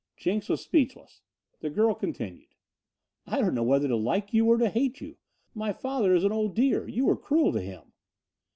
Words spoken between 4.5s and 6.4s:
to hate you. My father is an